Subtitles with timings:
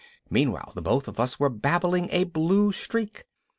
[0.31, 3.25] Meanwhile the both of us were babbling a blue streak.